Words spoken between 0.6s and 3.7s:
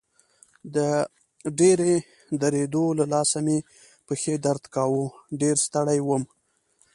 د ډېرې درېدو له لاسه مې